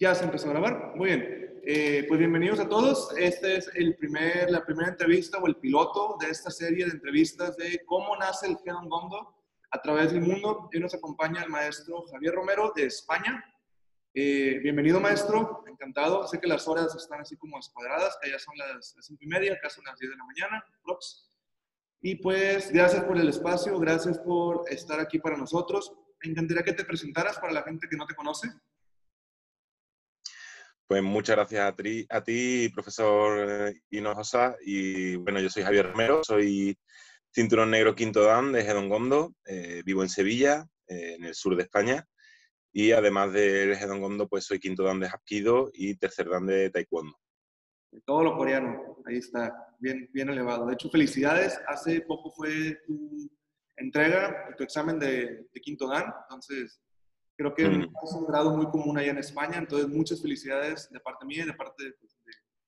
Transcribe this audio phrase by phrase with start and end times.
[0.00, 0.92] Ya se empezó a grabar.
[0.96, 1.60] Muy bien.
[1.62, 3.14] Eh, pues bienvenidos a todos.
[3.18, 7.54] Esta es el primer, la primera entrevista o el piloto de esta serie de entrevistas
[7.58, 9.36] de cómo nace el Hedon Gondo
[9.70, 10.70] a través del mundo.
[10.72, 13.44] Hoy nos acompaña el maestro Javier Romero de España.
[14.14, 15.64] Eh, bienvenido, maestro.
[15.66, 16.26] Encantado.
[16.26, 19.58] Sé que las horas están así como descuadradas, que ya son las, cinco y media,
[19.60, 20.64] casi las 10 de la mañana,
[22.00, 25.92] Y pues, gracias por el espacio, gracias por estar aquí para nosotros.
[26.24, 28.48] Me encantaría que te presentaras para la gente que no te conoce.
[30.90, 31.72] Pues muchas gracias
[32.08, 34.56] a ti, profesor Hinojosa.
[34.60, 36.76] Y bueno, yo soy Javier Romero, soy
[37.32, 41.62] cinturón negro quinto dan de Hedongondo, eh, vivo en Sevilla, eh, en el sur de
[41.62, 42.08] España.
[42.72, 47.16] Y además del Hedongondo, pues soy quinto dan de Hapkido y tercer dan de Taekwondo.
[48.04, 50.66] Todo lo coreano, ahí está, bien, bien elevado.
[50.66, 51.56] De hecho, felicidades.
[51.68, 53.30] Hace poco fue tu
[53.76, 56.80] entrega, tu examen de, de quinto dan, entonces
[57.40, 57.90] Creo que mm.
[58.04, 61.46] es un grado muy común allá en España, entonces muchas felicidades de parte mía y
[61.46, 62.14] de parte pues,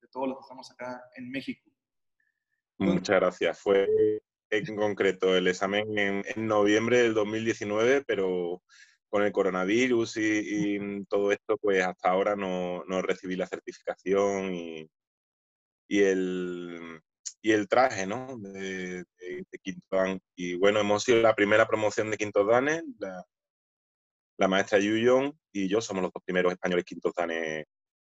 [0.01, 1.71] de, todos los que estamos acá en México.
[2.79, 3.59] Muchas gracias.
[3.59, 3.87] Fue
[4.49, 8.63] en concreto el examen en, noviembre del 2019, pero
[9.11, 14.91] con el coronavirus y, todo esto, pues hasta ahora no, no recibí la certificación y,
[15.87, 17.03] y, el,
[17.43, 18.39] y el traje ¿no?
[18.39, 19.05] de,
[19.63, 20.19] Quinto Dan.
[20.35, 23.23] Y bueno, hemos sido la primera promoción de Quinto Danes, la,
[24.43, 27.65] la maestra Yuyong y yo somos los dos primeros españoles quintos danes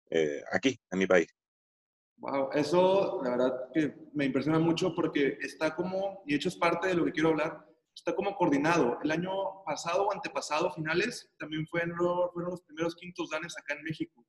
[0.09, 1.27] eh, aquí, en mi país.
[2.17, 6.55] Wow, eso la verdad que me impresiona mucho porque está como, y de hecho es
[6.55, 7.63] parte de lo que quiero hablar,
[7.93, 8.97] está como coordinado.
[9.03, 11.95] El año pasado o antepasado, finales, también fueron,
[12.33, 14.25] fueron los primeros quintos danes acá en México.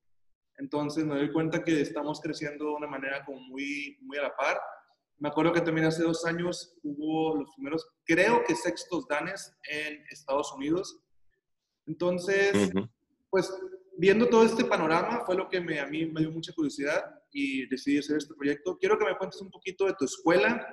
[0.58, 4.36] Entonces me doy cuenta que estamos creciendo de una manera como muy, muy a la
[4.36, 4.60] par.
[5.18, 10.04] Me acuerdo que también hace dos años hubo los primeros, creo que sextos danes en
[10.10, 11.05] Estados Unidos
[11.86, 12.70] entonces,
[13.30, 13.52] pues
[13.96, 17.66] viendo todo este panorama fue lo que me, a mí me dio mucha curiosidad y
[17.68, 18.76] decidí hacer este proyecto.
[18.78, 20.66] Quiero que me cuentes un poquito de tu escuela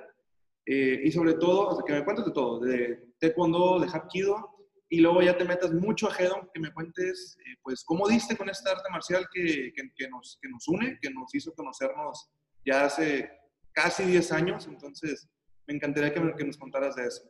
[0.66, 4.54] eh, y sobre todo, o sea, que me cuentes de todo, de taekwondo, de hapkido
[4.88, 8.36] y luego ya te metas mucho a Hedon, que me cuentes, eh, pues, cómo diste
[8.36, 12.30] con esta arte marcial que, que, nos, que nos une, que nos hizo conocernos
[12.64, 13.30] ya hace
[13.72, 14.66] casi 10 años.
[14.66, 15.28] Entonces,
[15.66, 17.22] me encantaría que, que nos contaras de eso.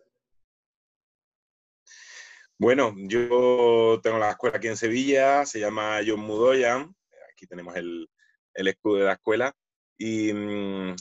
[2.58, 6.94] Bueno, yo tengo la escuela aquí en Sevilla, se llama John Mudoyan,
[7.32, 8.08] aquí tenemos el,
[8.54, 9.52] escudo de la escuela,
[9.98, 10.94] y mm,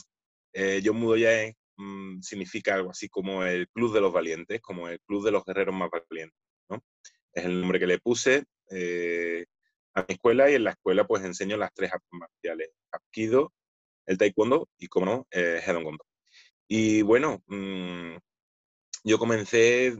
[0.52, 5.00] eh, John Mudoyan mm, significa algo así como el club de los valientes, como el
[5.02, 6.36] club de los guerreros más valientes,
[6.68, 6.82] ¿no?
[7.32, 9.46] Es el nombre que le puse eh,
[9.94, 13.52] a mi escuela y en la escuela pues enseño las tres artes marciales, Apkido,
[14.06, 16.04] el Taekwondo y, como no, eh, Hedongondo.
[16.66, 18.16] Y bueno, mm,
[19.04, 19.96] yo comencé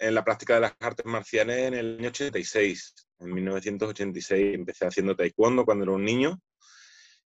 [0.00, 2.94] en la práctica de las artes marciales en el año 86.
[3.20, 6.40] En 1986 empecé haciendo taekwondo cuando era un niño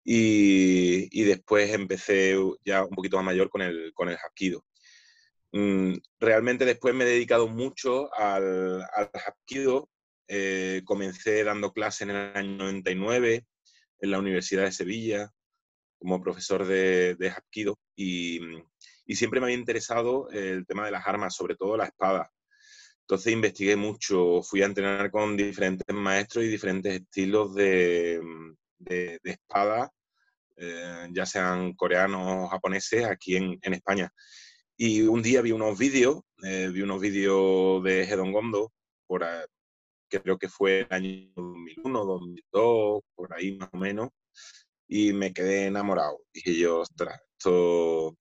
[0.04, 4.64] y, después empecé ya un poquito más mayor con el, con el hapkido.
[5.52, 9.88] Mm, realmente después me he dedicado mucho al, al hapkido.
[10.28, 13.46] Eh, comencé dando clase en el año 99
[14.00, 15.30] en la Universidad de Sevilla
[15.98, 18.40] como profesor de, de hapkido y,
[19.06, 22.30] y siempre me había interesado el tema de las armas, sobre todo la espada.
[23.10, 28.20] Entonces investigué mucho, fui a entrenar con diferentes maestros y diferentes estilos de,
[28.78, 29.90] de, espada,
[30.56, 34.12] eh, ya sean coreanos o japoneses, aquí en, en, España.
[34.76, 38.72] Y un día vi unos vídeos, eh, vi unos vídeos de Hedon Gondo,
[39.08, 39.26] por,
[40.08, 44.10] creo que fue el año 2001, 2002, por ahí más o menos,
[44.86, 46.20] y me quedé enamorado.
[46.32, 48.16] Dije yo, ostras, esto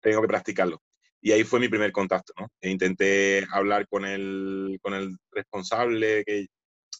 [0.00, 0.82] tengo que practicarlo.
[1.22, 2.48] Y ahí fue mi primer contacto, ¿no?
[2.60, 6.46] E intenté hablar con el, con el responsable que,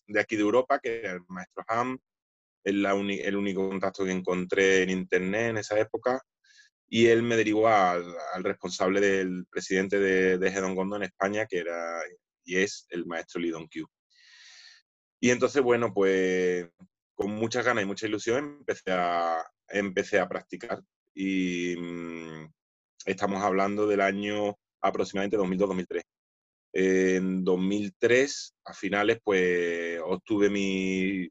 [0.06, 1.98] de aquí de Europa, que era el maestro Ham,
[2.64, 6.22] el, el único contacto que encontré en internet en esa época,
[6.88, 8.04] y él me derivó al,
[8.34, 12.00] al responsable del presidente de, de Hedon Gondo en España, que era
[12.44, 13.86] y es el maestro Dong Kyu.
[15.20, 16.68] Y entonces, bueno, pues
[17.14, 20.82] con muchas ganas y mucha ilusión empecé a, empecé a practicar.
[21.14, 22.52] Y, mm,
[23.06, 26.02] estamos hablando del año aproximadamente 2002-2003.
[26.74, 31.28] En 2003, a finales, pues obtuve mi...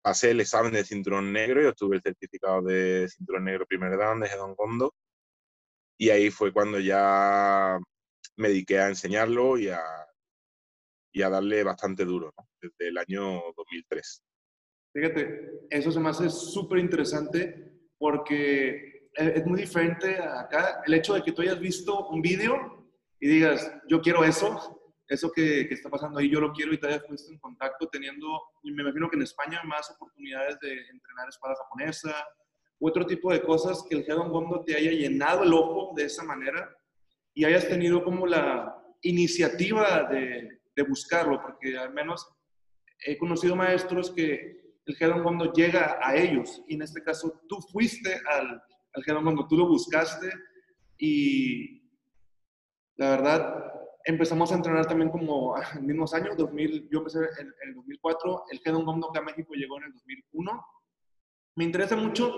[0.00, 4.20] Pasé el examen de cinturón negro y obtuve el certificado de cinturón negro primer dan
[4.20, 4.94] de Hedon Gondo.
[5.98, 7.78] Y ahí fue cuando ya
[8.36, 9.82] me dediqué a enseñarlo y a,
[11.12, 12.48] y a darle bastante duro, ¿no?
[12.60, 14.22] desde el año 2003.
[14.94, 20.82] Fíjate, eso se me hace súper interesante porque es muy diferente acá.
[20.86, 22.86] El hecho de que tú hayas visto un vídeo
[23.20, 26.78] y digas, yo quiero eso, eso que, que, está pasando ahí yo lo quiero y
[26.78, 28.26] todavía fuiste en contacto teniendo,
[28.62, 32.14] y me imagino que en España más oportunidades de entrenar espada japonesa
[32.78, 36.04] u otro tipo de cosas que el Hedon Gondo te haya llenado el ojo de
[36.04, 36.70] esa manera
[37.34, 42.28] y hayas tenido como la iniciativa de, de buscarlo, porque al menos
[43.04, 47.60] he conocido maestros que el Hedon Gondo llega a ellos y en este caso tú
[47.72, 48.62] fuiste al,
[49.06, 50.32] al Gondo, tú lo buscaste
[50.98, 51.82] y
[52.96, 53.72] la verdad
[54.04, 58.72] empezamos a entrenar también como en mismos años, 2000, yo empecé en, el 2004, el
[58.84, 60.66] Gondo acá a México llegó en el 2001.
[61.56, 62.32] Me interesa mucho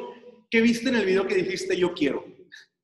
[0.51, 2.25] qué viste en el video que dijiste yo quiero.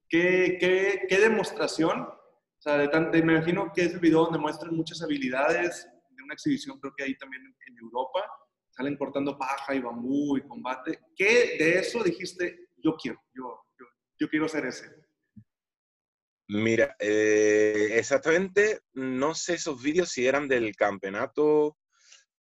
[0.09, 2.03] ¿Qué, qué, qué demostración?
[2.03, 6.23] O sea, de, de, me imagino que es el video donde muestran muchas habilidades de
[6.23, 8.21] una exhibición, creo que ahí también en, Europa,
[8.71, 10.99] salen cortando paja y bambú y combate.
[11.15, 13.21] ¿Qué de eso dijiste yo quiero?
[13.35, 13.66] Yo,
[14.19, 15.07] yo, quiero ser ese.
[16.49, 21.77] Mira, eh, exactamente, no sé esos vídeos si eran del campeonato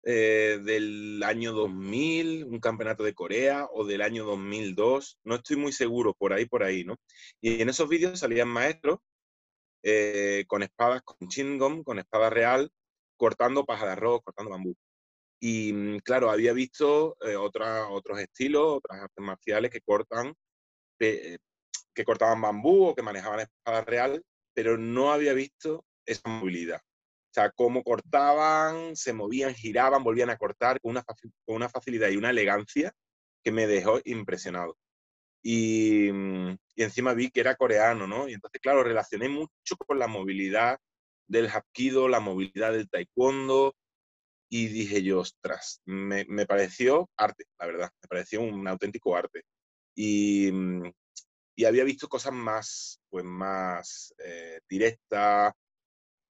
[0.03, 5.71] eh, del año 2000, un campeonato de Corea, o del año 2002, no estoy muy
[5.71, 6.97] seguro, por ahí, por ahí, ¿no?
[7.41, 8.99] Y en esos vídeos salían maestros
[9.81, 12.69] eh, con espadas, con chingom, con espada real,
[13.17, 14.75] cortando paja de arroz, cortando bambú.
[15.39, 20.35] Y mm, claro, había visto otros estilos, otras artes marciales que cortan
[21.95, 26.81] que cortaban bambú o que manejaban espada real, pero no había visto esa movilidad.
[26.81, 30.91] O sea, cómo cortaban, se movían, giraban, volvían a cortar con
[31.45, 32.93] una, facilidad y una elegancia
[33.43, 34.77] que me dejó impresionado.
[35.43, 36.09] Y,
[36.75, 38.27] encima vi que era coreano, ¿no?
[38.27, 40.79] Y entonces, claro, relacioné mucho con la movilidad
[41.27, 43.75] del hapkido, la movilidad del taekwondo,
[44.49, 49.43] y dije yo, ostras, me, pareció arte, la verdad, me pareció un auténtico arte.
[49.95, 50.51] Y,
[51.55, 55.53] y había visto cosas más, pues más eh, directas,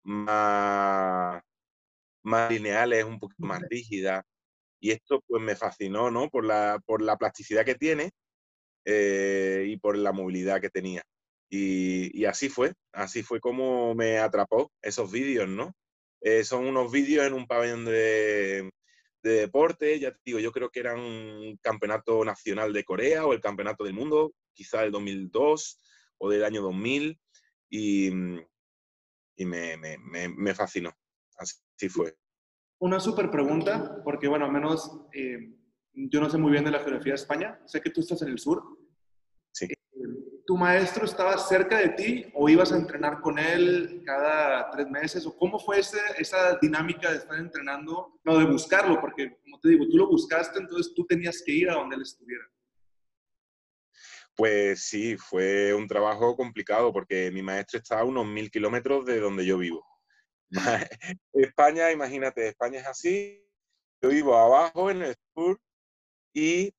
[0.04, 1.42] más,
[2.22, 4.24] más lineales, un poquito más rígidas.
[4.80, 6.28] Y esto pues me fascinó, ¿no?
[6.30, 8.12] Por la, por la plasticidad que tiene
[8.84, 11.02] eh, y por la movilidad que tenía.
[11.50, 15.74] Y, y, así fue, así fue como me atrapó esos vídeos, ¿no?
[16.20, 18.70] Eh, son unos vídeos en un pabellón de,
[19.22, 23.32] de deporte, ya te digo, yo creo que eran un campeonato nacional de Corea o
[23.32, 25.80] el campeonato del mundo, quizá del 2002
[26.18, 27.16] o del año 2000,
[27.70, 28.08] y,
[29.36, 30.92] y me, me, me, fascinó.
[31.36, 32.16] Así fue.
[32.80, 35.54] Una súper pregunta, porque bueno, al menos eh,
[35.92, 38.30] yo no sé muy bien de la geografía de España, sé que tú estás en
[38.30, 38.64] el sur.
[39.52, 39.68] Sí.
[40.44, 45.24] ¿Tu maestro estaba cerca de ti o ibas a entrenar con él cada tres meses?
[45.24, 48.18] ¿O cómo fue ese, esa dinámica de estar entrenando?
[48.24, 51.70] No, de buscarlo, porque como te digo, tú lo buscaste, entonces tú tenías que ir
[51.70, 52.44] a donde él estuviera.
[54.38, 59.18] Pues sí, fue un trabajo complicado porque mi maestro está a unos mil kilómetros de
[59.18, 59.84] donde yo vivo.
[61.32, 63.44] España, imagínate, España es así.
[64.00, 65.60] Yo vivo abajo en el sur
[66.32, 66.72] y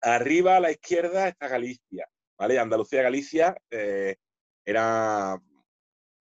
[0.00, 2.08] arriba a la izquierda está Galicia.
[2.38, 2.58] ¿vale?
[2.58, 4.16] Andalucía-Galicia eh,
[4.64, 5.38] era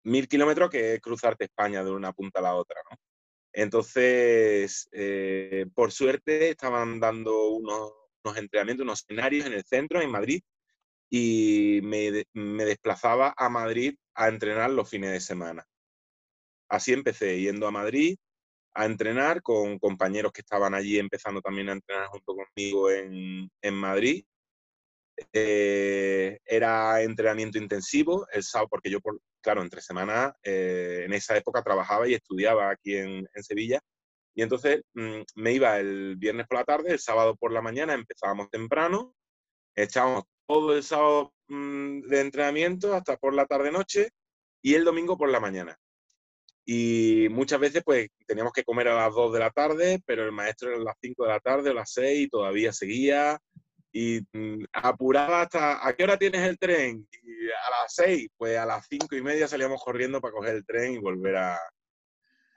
[0.03, 2.97] mil kilómetros que es cruzarte España de una punta a la otra, ¿no?
[3.53, 7.93] Entonces, eh, por suerte, estaban dando unos,
[8.37, 10.41] entrenamientos, unos escenarios en el centro, en Madrid,
[11.09, 15.65] y me, me, desplazaba a Madrid a entrenar los fines de semana.
[16.69, 18.17] Así empecé, yendo a Madrid
[18.73, 23.73] a entrenar con compañeros que estaban allí empezando también a entrenar junto conmigo en, en
[23.73, 24.23] Madrid
[25.33, 31.37] eh, era entrenamiento intensivo el sábado, porque yo, por, claro, entre semanas, eh, en esa
[31.37, 33.79] época trabajaba y estudiaba aquí en, Sevilla.
[34.33, 37.93] Y entonces mm, me iba el viernes por la tarde, el sábado por la mañana
[37.93, 39.13] empezábamos temprano,
[39.75, 44.09] echábamos todo el sábado mm, de entrenamiento hasta por la tarde-noche
[44.61, 45.77] y el domingo por la mañana.
[46.65, 50.31] Y muchas veces pues teníamos que comer a las 2 de la tarde, pero el
[50.31, 53.39] maestro era a las 5 de la tarde o las 6 y todavía seguía
[53.91, 57.07] y mm, apuraba hasta, ¿a qué hora tienes el tren?
[57.11, 60.65] Y a las seis, pues a las cinco y media salíamos corriendo para coger el
[60.65, 61.59] tren y volver a,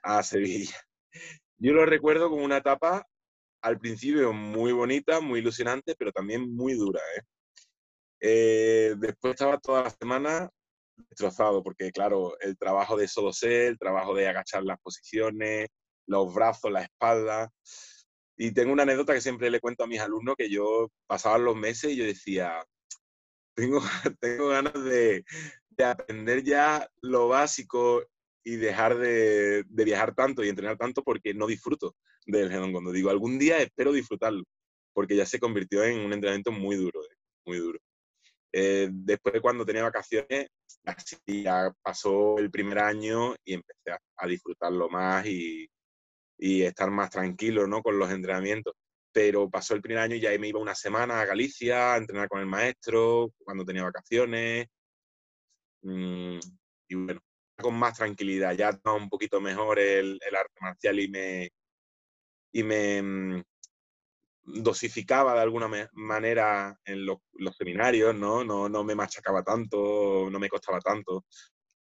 [0.03, 0.75] a Sevilla.
[1.57, 3.05] Yo lo recuerdo como una etapa
[3.61, 7.01] al principio muy bonita, muy ilusionante, pero también muy dura.
[7.17, 7.21] ¿eh?
[8.21, 10.49] Eh, después estaba toda la semana
[10.95, 15.67] destrozado, porque claro, el trabajo de solo ser, el trabajo de agachar las posiciones,
[16.07, 17.51] los brazos, la espalda,
[18.37, 21.55] y tengo una anécdota que siempre le cuento a mis alumnos, que yo pasaba los
[21.55, 22.63] meses y yo decía,
[23.55, 23.79] tengo,
[24.19, 25.23] tengo ganas de,
[25.69, 28.03] de aprender ya lo básico
[28.45, 31.95] y dejar de, de, viajar tanto y entrenar tanto porque no disfruto
[32.27, 32.49] del.
[32.71, 34.43] Cuando digo algún día espero disfrutarlo,
[34.93, 37.79] porque ya se convirtió en un entrenamiento muy duro, eh, muy duro.
[38.53, 40.47] Eh, después, cuando tenía vacaciones,
[40.85, 45.67] así ya pasó el primer año y empecé a, disfrutarlo más y,
[46.37, 47.81] y, estar más tranquilo ¿no?
[47.81, 48.75] con los entrenamientos.
[49.11, 52.29] Pero pasó el primer año y ya me iba una semana a Galicia a entrenar
[52.29, 54.67] con el maestro cuando tenía vacaciones.
[55.81, 56.39] Mm,
[56.87, 57.21] y bueno,
[57.57, 61.51] con más tranquilidad, ya estaba un poquito mejor el, el arte marcial y me,
[62.51, 63.43] y me, mm,
[64.45, 67.19] dosificaba de alguna manera en los
[67.57, 68.43] seminarios, ¿no?
[68.43, 68.69] ¿no?
[68.69, 71.25] No me machacaba tanto, no me costaba tanto.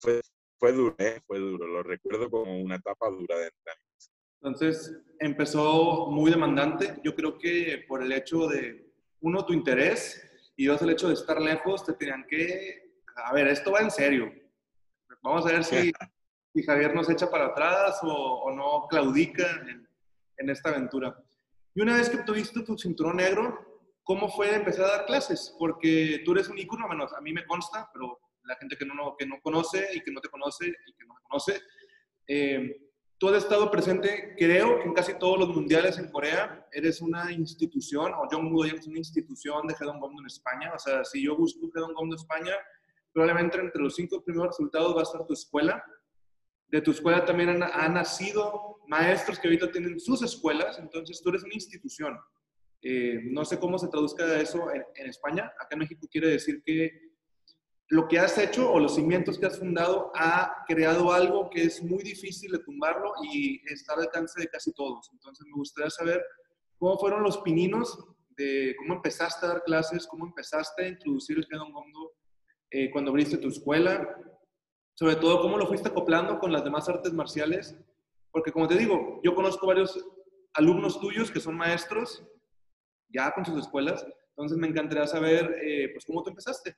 [0.00, 0.20] Fue,
[0.58, 1.20] fue duro, ¿eh?
[1.26, 3.84] Fue duro, lo recuerdo como una etapa dura de entrenamiento.
[4.42, 7.00] Entonces, empezó muy demandante.
[7.02, 10.22] Yo creo que por el hecho de, uno, tu interés
[10.56, 13.90] y dos, el hecho de estar lejos, te tenían que, a ver, esto va en
[13.90, 14.32] serio.
[15.22, 15.92] Vamos a ver si,
[16.52, 19.88] si Javier nos echa para atrás o, o no claudica en,
[20.38, 21.16] en esta aventura.
[21.74, 23.58] Y una vez que tuviste tu cinturón negro,
[24.04, 25.54] ¿cómo fue empezar a dar clases?
[25.58, 29.16] Porque tú eres un ícono, menos a mí me consta, pero la gente que no,
[29.18, 31.60] que no conoce y que no te conoce y que no me conoce,
[32.28, 32.76] eh,
[33.18, 38.12] tú has estado presente, creo en casi todos los mundiales en Corea, eres una institución,
[38.14, 41.36] o John Mudo es una institución de Hedon Gomdo en España, o sea, si yo
[41.36, 42.54] busco Hedon Gomdo en España,
[43.14, 45.82] probablemente entre los cinco primeros resultados va a estar tu escuela,
[46.66, 51.44] de tu escuela también han, nacido maestros que ahorita tienen sus escuelas, entonces tú eres
[51.44, 52.18] una institución.
[52.82, 55.44] Eh, no sé cómo se traduzca eso en, España.
[55.60, 56.90] Acá en México quiere decir que
[57.88, 61.82] lo que has hecho o los cimientos que has fundado ha creado algo que es
[61.82, 65.08] muy difícil de tumbarlo y está al alcance de casi todos.
[65.12, 66.22] Entonces me gustaría saber
[66.76, 67.96] cómo fueron los pininos
[68.36, 72.13] de cómo empezaste a dar clases, cómo empezaste a introducir el Hedon Gondo
[72.74, 74.16] eh, cuando abriste tu escuela,
[74.94, 77.76] sobre todo cómo lo fuiste acoplando con las demás artes marciales,
[78.32, 79.96] porque como te digo, yo conozco varios
[80.54, 82.24] alumnos tuyos que son maestros
[83.08, 86.76] ya con sus escuelas, entonces me encantaría saber eh, pues cómo tú empezaste.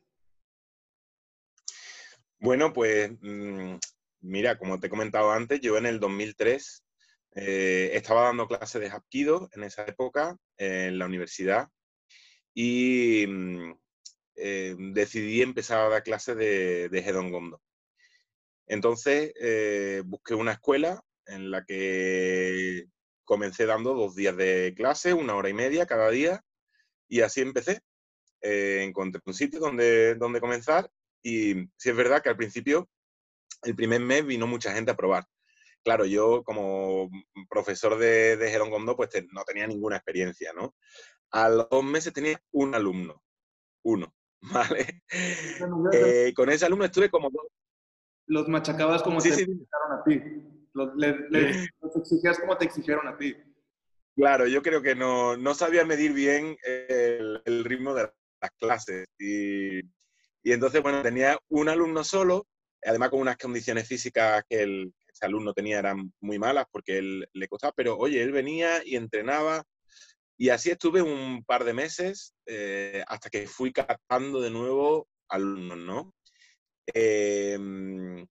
[2.40, 3.76] Bueno, pues mm,
[4.20, 6.84] mira, como te he comentado antes, yo en el 2003
[7.36, 11.70] eh, estaba dando clases de Hapkido en esa época en la universidad
[12.52, 13.72] y mm,
[14.36, 17.60] eh, decidí empezar a dar clases de, de Gondo.
[18.66, 22.86] Entonces eh, busqué una escuela en la que
[23.24, 26.44] comencé dando dos días de clase, una hora y media cada día,
[27.08, 27.80] y así empecé.
[28.42, 30.90] Eh, encontré un sitio donde, donde comenzar
[31.22, 32.88] y sí es verdad que al principio,
[33.62, 35.26] el primer mes vino mucha gente a probar.
[35.82, 37.10] Claro, yo como
[37.48, 40.74] profesor de, de Gondo, pues no tenía ninguna experiencia, ¿no?
[41.30, 43.22] A los dos meses tenía un alumno,
[43.82, 44.14] uno,
[44.52, 45.02] ¿vale?
[45.92, 47.46] Eh, con ese alumno estuve como dos,
[48.26, 50.22] los machacabas como te exigieron a ti.
[50.76, 50.90] Los,
[51.96, 53.34] exigías como te exigieron a ti.
[54.14, 58.10] Claro, yo creo que no, no sabía medir bien el, el, ritmo de
[58.42, 59.06] las clases.
[59.18, 62.46] Y, y, entonces, bueno, tenía un alumno solo,
[62.84, 67.26] además con unas condiciones físicas que el, ese alumno tenía eran muy malas porque él
[67.32, 69.64] le costaba, pero oye, él venía y entrenaba.
[70.38, 75.78] Y así estuve un par de meses eh, hasta que fui captando de nuevo alumnos,
[75.78, 76.14] ¿no?
[76.86, 78.26] Em,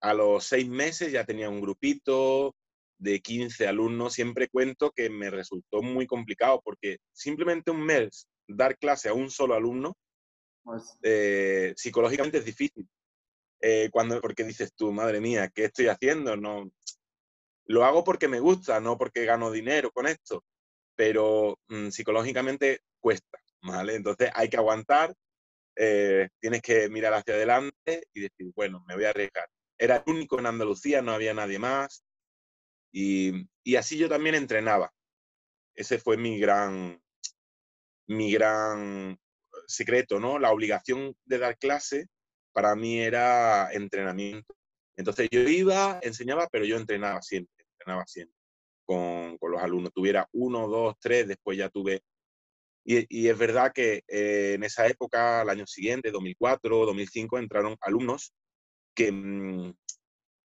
[0.00, 2.54] a los seis meses ya tenía un grupito
[2.98, 4.14] de 15 alumnos.
[4.14, 9.30] Siempre cuento que me resultó muy complicado porque simplemente un mes dar clase a un
[9.30, 9.96] solo alumno,
[10.64, 12.88] pues eh, psicológicamente es difícil.
[13.60, 16.36] Eh, cuando, porque dices tú, madre mía, ¿qué estoy haciendo?
[16.36, 16.70] No,
[17.66, 20.44] lo hago porque me gusta, no porque gano dinero con esto,
[20.96, 23.94] pero mm, psicológicamente cuesta, ¿vale?
[23.94, 25.14] Entonces hay que aguantar
[25.76, 29.48] eh, tienes que mirar hacia adelante y decir, bueno, me voy a arriesgar.
[29.78, 32.02] Era el único en Andalucía, no había nadie más.
[32.92, 34.92] Y, y así yo también entrenaba.
[35.74, 37.00] Ese fue mi gran,
[38.08, 39.18] mi gran
[39.66, 40.38] secreto, ¿no?
[40.38, 42.08] La obligación de dar clase
[42.52, 44.56] para mí era entrenamiento.
[44.96, 48.35] Entonces yo iba, enseñaba, pero yo entrenaba siempre, entrenaba siempre
[48.86, 49.92] con, los alumnos.
[49.92, 52.02] Tuviera uno, dos, tres, después ya tuve
[52.88, 58.32] y, es verdad que eh, en esa época, al año siguiente, 2004, 2005, entraron alumnos
[58.94, 59.74] que, mm,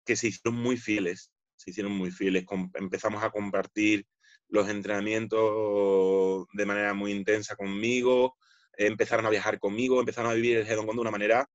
[0.06, 2.46] que se hicieron muy fieles, se hicieron muy fieles.
[2.74, 4.06] empezamos a compartir
[4.48, 8.36] los entrenamientos de manera muy intensa conmigo,
[8.72, 11.46] empezaron a viajar conmigo, empezaron a vivir el Hedon de una manera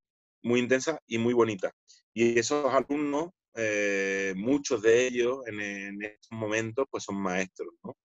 [0.43, 1.71] muy intensa y muy bonita.
[2.13, 7.95] Y esos alumnos, eh, muchos de ellos en, estos momentos, pues son maestros, ¿no?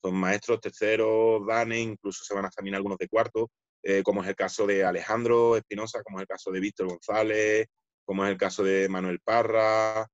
[0.00, 3.50] son maestros terceros, Dane, incluso se van a examinar algunos de cuarto,
[3.82, 7.66] eh, como es el caso de Alejandro Espinosa, como es el caso de Víctor González,
[8.04, 10.06] como es el caso de Manuel Parra,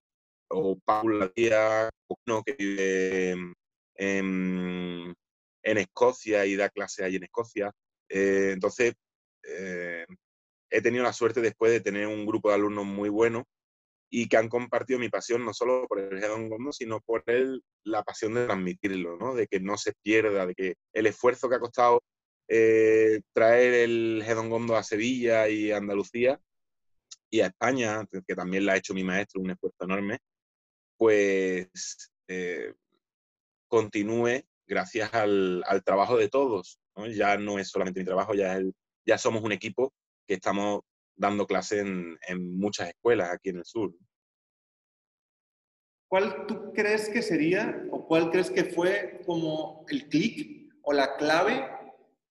[0.50, 1.90] o Paula Díaz,
[2.26, 3.54] uno que vive
[3.96, 5.14] en,
[5.62, 7.70] Escocia y da clases ahí en Escocia.
[8.08, 8.94] Eh, entonces,
[9.42, 13.46] he tenido la suerte después de tener un grupo de alumnos muy bueno
[14.10, 18.02] y que han compartido mi pasión no solo por el Hedongondo, sino por el, la
[18.02, 19.34] pasión de transmitirlo, ¿no?
[19.34, 22.02] de que no se pierda, de que el esfuerzo que ha costado
[22.48, 26.40] eh, traer el Hedongondo a Sevilla y Andalucía
[27.30, 30.18] y a España, que también la ha hecho mi maestro, un esfuerzo enorme,
[30.96, 32.72] pues eh,
[33.68, 36.80] continúe gracias al, al, trabajo de todos.
[36.96, 37.06] ¿no?
[37.06, 38.74] Ya no es solamente mi trabajo, ya, es el,
[39.06, 39.92] ya somos un equipo
[40.26, 40.80] que estamos
[41.18, 43.92] dando clase en, en, muchas escuelas aquí en el sur.
[46.08, 51.16] ¿Cuál tú crees que sería o cuál crees que fue como el clic o la
[51.16, 51.68] clave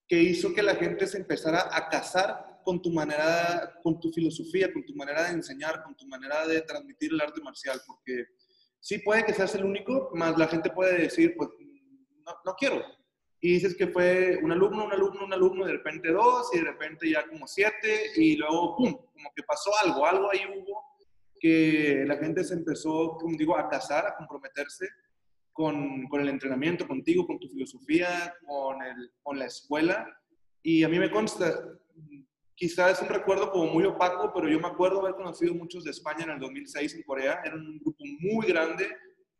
[0.07, 4.73] que hizo que la gente se empezara a casar con tu manera, con tu filosofía,
[4.73, 7.79] con tu manera de enseñar, con tu manera de transmitir el arte marcial?
[7.85, 8.25] Porque
[8.79, 11.49] sí puede que seas el único, más la gente puede decir, pues
[12.25, 12.83] no, no quiero.
[13.39, 16.65] Y dices que fue un alumno, un alumno, un alumno, de repente dos, y de
[16.65, 20.87] repente ya como siete, y luego, ¡pum!, como que pasó algo, algo ahí hubo
[21.39, 24.87] que la gente se empezó, como digo, a casar, a comprometerse
[25.51, 30.07] con, con el entrenamiento, contigo, con tu filosofía, con, el, con la escuela.
[30.61, 31.63] Y a mí me consta,
[32.55, 35.91] quizás es un recuerdo como muy opaco, pero yo me acuerdo haber conocido muchos de
[35.91, 37.41] España en el 2006 en Corea.
[37.43, 38.87] Era un grupo muy grande,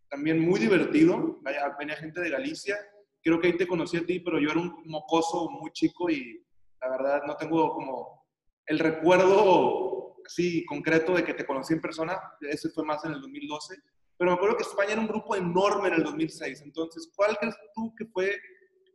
[0.09, 1.39] también muy divertido.
[1.77, 2.77] Venía gente de Galicia.
[3.23, 6.43] Creo que ahí te conocí a ti, pero yo era un mocoso muy chico y
[6.81, 8.25] la verdad no tengo como
[8.65, 12.19] el recuerdo así concreto de que te conocí en persona.
[12.41, 13.75] Ese fue más en el 2012.
[14.17, 16.61] Pero me acuerdo que España era un grupo enorme en el 2006.
[16.63, 18.39] Entonces, ¿cuál crees tú que fue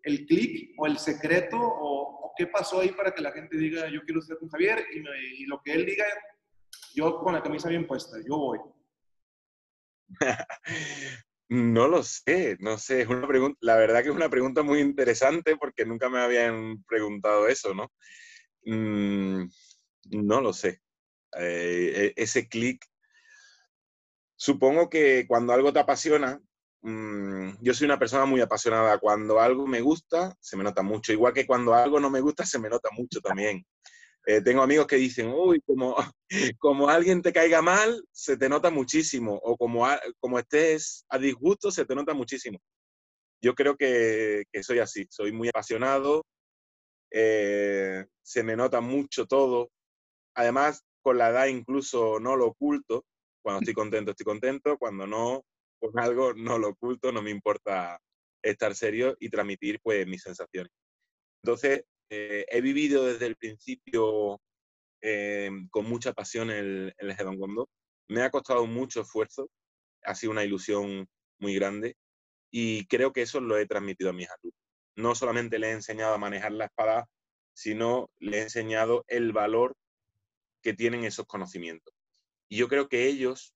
[0.03, 3.89] el clic o el secreto o, o, qué pasó ahí para que la gente diga
[3.89, 6.05] yo quiero estar con Javier y, me, y, lo que él diga,
[6.95, 8.59] yo con la camisa bien puesta, yo voy?
[11.53, 14.81] no lo sé, no sé, es una pregunta, la verdad que es una pregunta muy
[14.81, 17.93] interesante porque nunca me habían preguntado eso, ¿no?
[18.65, 19.49] Mm,
[20.11, 20.81] no lo sé.
[21.39, 22.85] Eh, e, ese clic,
[24.37, 26.41] supongo que cuando algo te apasiona,
[26.83, 28.99] Mm, yo soy una persona muy apasionada.
[28.99, 31.13] Cuando algo me gusta, se me nota mucho.
[31.13, 33.65] Igual que cuando algo no me gusta, se me nota mucho también.
[34.25, 35.97] Eh, tengo amigos que dicen, uy, como,
[36.59, 39.35] como alguien te caiga mal, se te nota muchísimo.
[39.43, 39.87] O como,
[40.21, 42.59] como estés a disgusto, se te nota muchísimo.
[43.43, 45.07] Yo creo que, que soy así.
[45.11, 46.25] Soy muy apasionado.
[47.11, 49.71] Eh, se me nota mucho todo.
[50.35, 53.05] Además, con la edad incluso no lo oculto.
[53.43, 54.79] Cuando estoy contento, estoy contento.
[54.79, 55.45] Cuando no,
[55.81, 57.99] con algo, no lo oculto, no me importa
[58.43, 60.73] estar serio y transmitir pues mis sensaciones.
[61.43, 64.39] Entonces, eh, he vivido desde el principio
[65.01, 67.71] eh, con mucha pasión el, el Hedongondo.
[68.09, 69.49] Me ha costado mucho esfuerzo,
[70.05, 71.97] ha sido una ilusión muy grande
[72.51, 74.61] y creo que eso lo he transmitido a mis alumnos.
[74.95, 77.09] No solamente le he enseñado a manejar la espada,
[77.55, 79.75] sino le he enseñado el valor
[80.63, 81.95] que tienen esos conocimientos.
[82.51, 83.55] Y yo creo que ellos,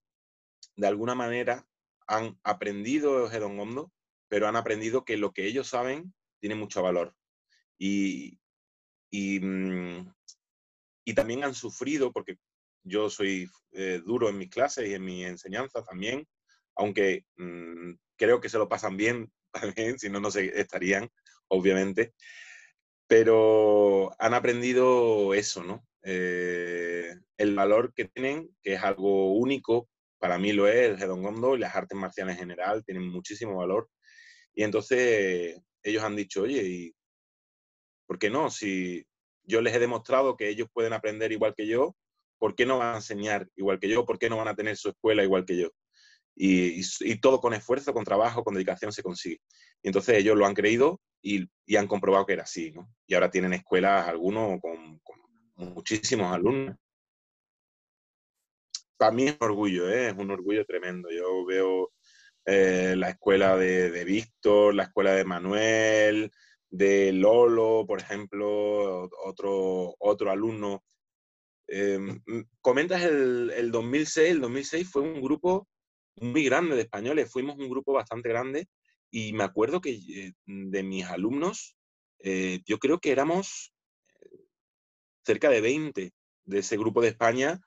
[0.77, 1.67] de alguna manera,
[2.07, 3.93] han aprendido Hedongondo,
[4.29, 7.15] pero han aprendido que lo que ellos saben tiene mucho valor.
[7.79, 8.39] Y,
[9.11, 10.15] y, mm,
[11.05, 12.37] y también han sufrido, porque
[12.85, 16.27] yo soy eh, duro en mis clases y en mi enseñanza también,
[16.77, 21.09] aunque mmm, creo que se lo pasan bien también, si no, no se estarían,
[21.49, 22.15] obviamente.
[23.09, 25.87] Pero han aprendido eso, ¿no?
[26.03, 29.89] Eh, el valor que tienen, que es algo único
[30.19, 33.89] para mí lo es el Hedongondo y las artes marciales en general tienen muchísimo valor.
[34.55, 36.96] Y entonces ellos han dicho, oye, ¿y
[38.07, 38.51] por qué no?
[38.51, 39.07] Si
[39.45, 41.97] yo les he demostrado que ellos pueden aprender igual que yo,
[42.39, 44.05] ¿por qué no van a enseñar igual que yo?
[44.05, 45.71] ¿Por qué no van a tener su escuela igual que yo?
[46.39, 46.83] Y,
[47.21, 49.41] todo con esfuerzo, con trabajo, con dedicación se consigue.
[49.83, 52.89] Y entonces ellos lo han creído y, han comprobado que era así, ¿no?
[53.07, 55.01] Y ahora tienen escuelas, algunos con,
[55.57, 56.77] muchísimos alumnos
[58.97, 60.09] para mí es un orgullo, ¿eh?
[60.09, 61.09] es un orgullo tremendo.
[61.11, 61.93] Yo veo
[62.45, 66.31] eh, la escuela de, Víctor, la escuela de Manuel,
[66.71, 70.85] de Lolo, por ejemplo, otro, otro alumno.
[71.69, 71.99] Eh,
[72.61, 75.69] comentas el, el 2006, el 2006 fue un grupo
[76.17, 78.69] muy grande de españoles, fuimos un grupo bastante grande
[79.11, 81.77] y me acuerdo que eh, de mis alumnos,
[82.21, 83.73] eh, yo creo que éramos
[85.25, 86.13] cerca de 20
[86.45, 87.61] de ese grupo de España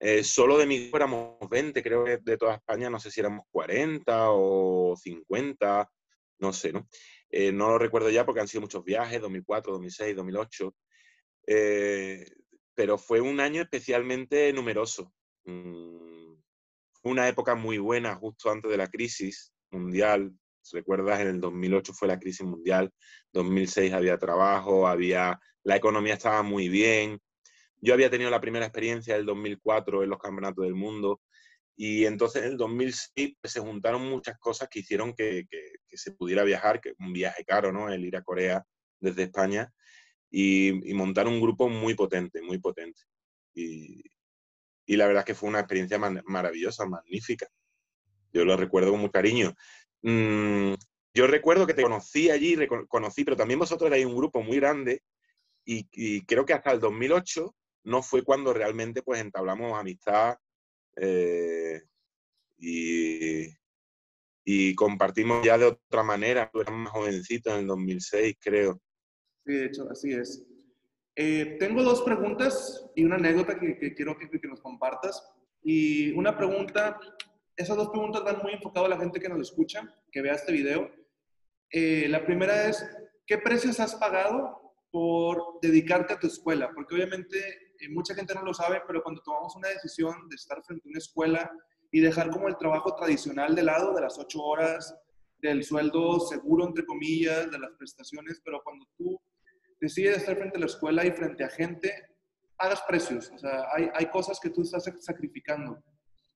[0.00, 3.46] eh, solo de mi éramos 20, creo que de toda España, no sé si éramos
[3.50, 5.90] 40 o 50,
[6.38, 6.88] no sé, ¿no?
[7.30, 10.74] Eh, no lo recuerdo ya porque han sido muchos viajes, 2004, 2006, 2008.
[11.46, 12.26] Eh,
[12.74, 15.12] pero fue un año especialmente numeroso.
[15.44, 16.34] Mm,
[17.04, 20.32] una época muy buena justo antes de la crisis mundial.
[20.72, 22.92] Recuerdas, en el 2008 fue la crisis mundial,
[23.32, 27.20] 2006 había trabajo, había, la economía estaba muy bien,
[27.80, 31.22] Yo había tenido la primera experiencia del 2004 en los campeonatos del mundo
[31.80, 35.46] y entonces en el 2006 pues, se juntaron muchas cosas que hicieron que,
[35.92, 37.88] se pudiera viajar, que un viaje caro, ¿no?
[37.88, 38.64] El ir a Corea
[38.98, 39.72] desde España
[40.28, 43.00] y, montar un grupo muy potente, muy potente.
[43.54, 44.02] Y,
[44.88, 47.46] la verdad es que fue una experiencia maravillosa, magnífica.
[48.32, 49.54] Yo lo recuerdo con mucho cariño.
[50.02, 50.74] Mm,
[51.14, 52.56] yo recuerdo que te conocí allí,
[52.88, 55.02] conocí, pero también vosotros erais un grupo muy grande
[55.64, 60.38] y, creo que hasta el 2008 no fue cuando realmente pues entablamos amistad
[61.00, 61.82] eh,
[62.58, 63.54] y,
[64.74, 66.50] compartimos ya de otra manera.
[66.52, 68.80] Tú eras más jovencito en el 2006, creo.
[69.44, 70.44] Sí, de hecho, así es.
[71.16, 75.22] Eh, tengo dos preguntas y una anécdota que, quiero que, que, nos compartas.
[75.62, 76.98] Y una pregunta,
[77.56, 79.82] esas dos preguntas van muy enfocadas a la gente que nos escucha,
[80.12, 80.90] que vea este video.
[81.70, 82.86] Eh, la primera es,
[83.26, 86.70] ¿qué precios has pagado por dedicarte a tu escuela?
[86.74, 90.88] Porque obviamente mucha gente no lo sabe, pero cuando tomamos una decisión de estar frente
[90.88, 91.50] a una escuela
[91.90, 94.94] y dejar como el trabajo tradicional de lado, de las ocho horas,
[95.38, 99.20] del sueldo seguro, entre comillas, de las prestaciones, pero cuando tú
[99.80, 101.92] decides estar frente a la escuela y frente a gente,
[102.56, 103.30] pagas precios.
[103.30, 105.82] O sea, hay, hay cosas que tú estás sacrificando.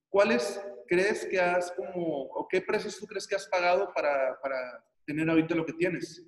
[0.09, 4.85] ¿Cuáles crees que has como, o qué precios tú crees que has pagado para, para
[5.05, 6.25] tener ahorita lo que tienes?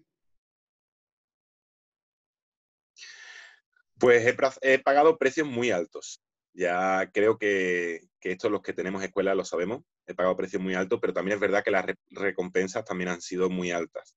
[3.98, 4.26] Pues
[4.62, 6.20] he, pagado precios muy altos.
[6.52, 9.83] Ya creo que, que estos los que tenemos escuela lo sabemos.
[10.07, 13.50] He pagado precios muy altos, pero también es verdad que las recompensas también han sido
[13.50, 14.16] muy altas,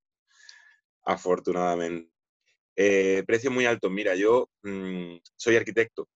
[1.04, 2.12] afortunadamente.
[2.76, 3.92] Eh, precios muy altos.
[3.92, 6.08] Mira, yo mm, soy arquitecto.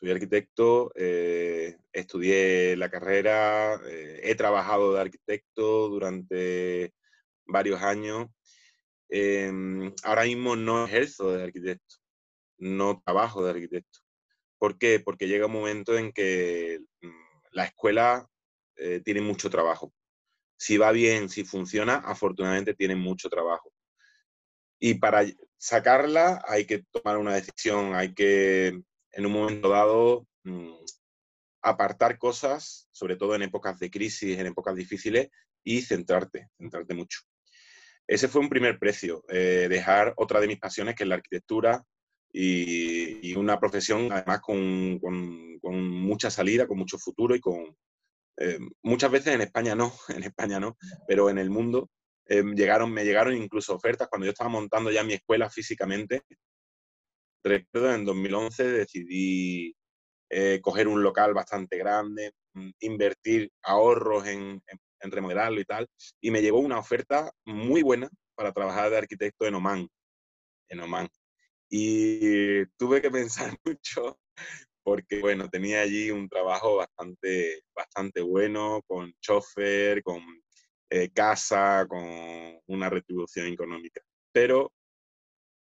[0.00, 6.94] Soy arquitecto, eh, estudié la carrera, eh, he trabajado de arquitecto durante
[7.46, 8.28] varios años.
[9.10, 11.96] Em, ahora mismo no ejerzo de arquitecto,
[12.60, 14.00] no trabajo de arquitecto.
[14.58, 15.00] ¿Por qué?
[15.00, 17.08] Porque llega un momento en que mm,
[17.52, 18.28] la escuela
[18.76, 19.92] eh, tiene mucho trabajo.
[20.56, 23.72] Si va bien, si funciona, afortunadamente tiene mucho trabajo.
[24.78, 25.24] Y para
[25.58, 28.68] sacarla hay que tomar una decisión, hay que,
[29.12, 30.74] en un momento dado, mm,
[31.62, 35.28] apartar cosas, sobre todo en épocas de crisis, en épocas difíciles,
[35.62, 37.20] y centrarte, centrarte mucho.
[38.06, 41.84] Ese fue un primer precio, eh, dejar otra de mis pasiones, que es la arquitectura,
[42.32, 47.76] y, una profesión además con, con, mucha salida, con mucho futuro y con...
[48.38, 51.90] Eh, muchas veces en España no, en España no, pero en el mundo
[52.26, 56.22] eh, llegaron, me llegaron incluso ofertas cuando yo estaba montando ya mi escuela físicamente.
[57.44, 59.74] Recuerdo en 2011 decidí
[60.62, 64.62] coger un local bastante grande, mm, invertir ahorros en,
[65.00, 65.88] en remodelarlo y tal,
[66.20, 69.88] y me llegó una oferta muy buena para trabajar de arquitecto en Oman,
[70.68, 71.08] en Oman.
[71.70, 74.18] Y tuve que pensar mucho
[74.82, 80.20] porque, bueno, tenía allí un trabajo bastante, bastante bueno, con chofer, con
[80.90, 82.02] eh, casa, con
[82.66, 84.00] una retribución económica.
[84.32, 84.72] Pero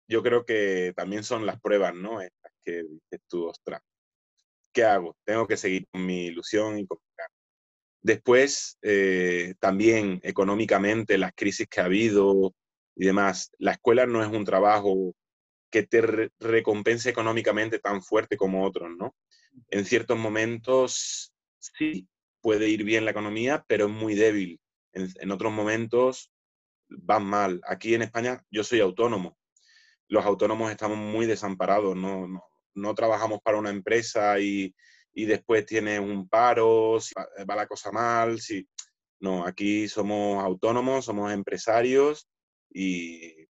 [0.09, 2.21] yo creo que también son las pruebas, ¿no?
[2.21, 3.83] Estas que dices tú, ostras,
[4.73, 5.17] ¿qué hago?
[5.25, 7.13] Tengo que seguir con mi ilusión y con mi
[8.03, 12.53] Después, eh, también económicamente, las crisis que ha habido
[12.97, 15.15] y demás, la escuela no es un trabajo
[15.73, 19.17] que te recompense económicamente tan fuerte como otros, ¿no?
[19.69, 22.07] En ciertos momentos sí
[22.41, 24.61] puede ir bien la economía, pero es muy débil.
[24.93, 26.31] En, otros momentos
[26.89, 27.61] van mal.
[27.67, 29.39] Aquí en España yo soy autónomo.
[30.09, 34.75] Los autónomos estamos muy desamparados, no, no, no trabajamos para una empresa y,
[35.15, 38.69] y después tiene un paro, si va la cosa mal, si...
[39.21, 42.29] No, aquí somos autónomos, somos empresarios
[42.69, 43.47] y,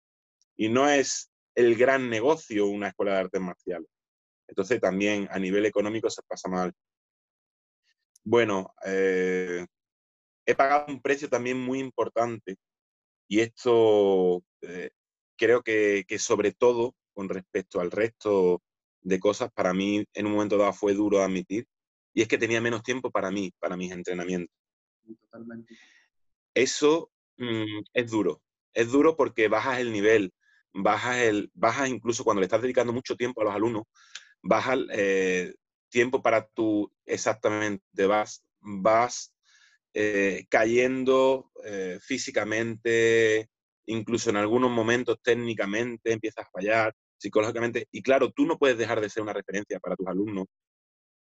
[0.57, 1.30] y no es
[1.61, 3.89] el gran negocio una escuela de artes marciales.
[4.49, 6.73] Entonces también a nivel económico se pasa mal.
[8.25, 9.65] Bueno, eh,
[10.45, 12.57] he pagado un precio también muy importante
[13.29, 14.91] y esto eh,
[15.37, 18.63] creo que, que, sobre todo con respecto al resto
[19.03, 21.67] de cosas, para mí en un momento dado fue duro admitir,
[22.13, 24.55] y es que tenía menos tiempo para mí, para mis entrenamientos.
[25.23, 25.75] Totalmente.
[26.55, 28.43] Eso mm, es duro,
[28.75, 30.33] es duro porque bajas el nivel,
[30.73, 33.85] bajas, el, bajas incluso cuando le estás dedicando mucho tiempo a los alumnos,
[34.43, 35.55] bajas eh,
[35.89, 39.35] tiempo para tú, exactamente, vas, vas
[39.95, 43.51] eh, cayendo eh, físicamente,
[43.87, 47.87] incluso en algunos momentos técnicamente empiezas a fallar, psicológicamente.
[47.91, 50.47] Y claro, tú no puedes dejar de ser una referencia para tus alumnos,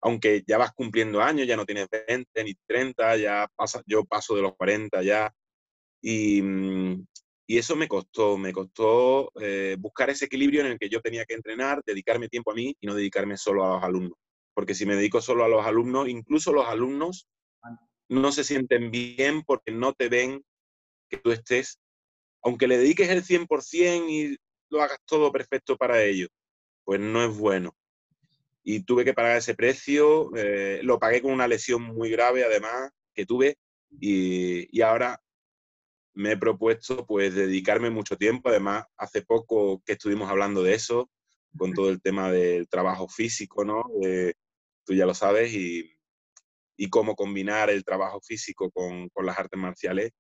[0.01, 4.35] aunque ya vas cumpliendo años, ya no tienes 20 ni 30, ya pasa, yo paso
[4.35, 5.33] de los 40 ya.
[6.01, 7.05] Y, mm,
[7.45, 11.25] Y eso me costó, me costó eh, buscar ese equilibrio en el que yo tenía
[11.25, 14.17] que entrenar, dedicarme tiempo a mí y no dedicarme solo a los alumnos.
[14.53, 17.27] Porque si me dedico solo a los alumnos, incluso los alumnos
[18.09, 20.43] no se sienten bien porque no te ven
[21.09, 21.79] que tú estés,
[22.43, 24.37] aunque le dediques el 100% y
[24.69, 26.29] lo hagas todo perfecto para ellos,
[26.83, 27.75] pues no es bueno.
[28.63, 32.91] Y tuve que pagar ese precio, eh, lo pagué con una lesión muy grave además
[33.13, 33.57] que tuve
[33.99, 35.21] y, y ahora
[36.13, 38.49] me he propuesto pues dedicarme mucho tiempo.
[38.49, 41.09] Además, hace poco que estuvimos hablando de eso,
[41.57, 43.83] con todo el tema del trabajo físico, ¿no?
[44.85, 45.95] tú ya lo sabes, y,
[46.77, 50.11] y, cómo combinar el trabajo físico con, con las artes marciales,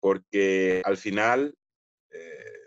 [0.00, 1.54] porque al final
[2.10, 2.58] eh,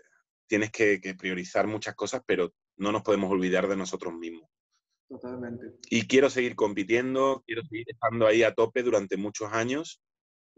[0.48, 4.50] tienes que, que, priorizar muchas cosas, pero no nos podemos olvidar de nosotros mismos.
[5.08, 5.66] Totalmente.
[5.90, 10.02] Y quiero seguir compitiendo, quiero seguir estando ahí a tope durante muchos años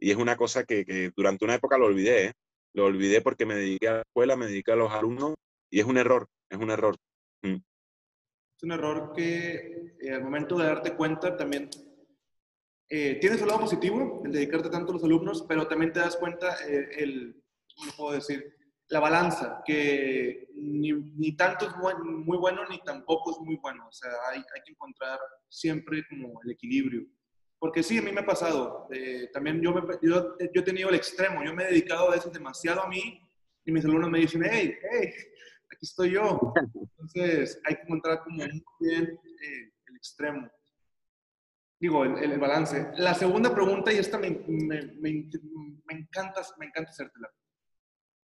[0.00, 2.32] y es una cosa que, durante una época lo olvidé, ¿eh?
[2.72, 5.34] Lo olvidé porque me dediqué a la escuela, me dediqué a los alumnos
[5.70, 6.96] y es un error, es un error.
[7.42, 7.56] Mm.
[8.56, 11.68] Es un error que eh, al momento de darte cuenta también
[12.88, 16.16] eh, tienes el lado positivo, el dedicarte tanto a los alumnos, pero también te das
[16.16, 17.42] cuenta el,
[17.76, 18.56] ¿cómo puedo decir?
[18.88, 23.86] La balanza, que ni, ni tanto es muy, bueno ni tampoco es muy bueno.
[23.86, 27.06] O sea, hay, hay que encontrar siempre como el equilibrio.
[27.60, 28.88] Porque sí, a mí me ha pasado.
[28.90, 31.44] Eh, también yo, yo, yo, he tenido el extremo.
[31.44, 33.20] Yo me he dedicado a veces demasiado a mí
[33.66, 35.12] y mis alumnos me dicen, hey, hey,
[35.70, 36.40] aquí estoy yo.
[36.98, 40.50] Entonces hay que encontrar como muy bien eh, el extremo.
[41.78, 42.92] Digo, el, el, balance.
[42.96, 45.30] La segunda pregunta, y esta me, me, me,
[45.84, 47.28] me encanta, me encanta hacértela.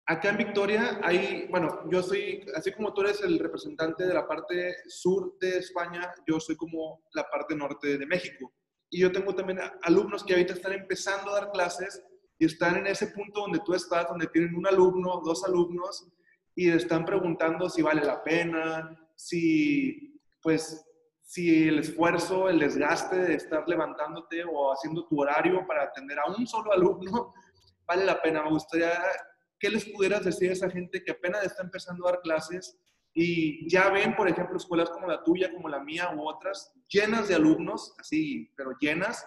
[0.06, 4.26] Acá en Victoria hay, bueno, yo soy, así como tú eres el representante de la
[4.26, 8.54] parte sur de España, yo soy como la parte norte de México.
[8.90, 12.02] Y yo tengo también alumnos que ahorita están empezando a dar clases
[12.38, 16.06] y están en ese punto donde tú estás, donde tienen un alumno, dos alumnos,
[16.54, 20.84] y están preguntando si vale la pena, si, pues,
[21.22, 26.30] si el esfuerzo, el desgaste de estar levantándote o haciendo tu horario para atender a
[26.30, 27.34] un solo alumno
[27.86, 28.42] vale la pena.
[28.42, 28.92] Me gustaría,
[29.58, 32.78] ¿qué les pudieras decir a esa gente que apenas está empezando a dar clases
[33.18, 37.28] y ya ven, por ejemplo, escuelas como la tuya, como la mía u otras, llenas
[37.28, 39.24] de alumnos, así, pero llenas,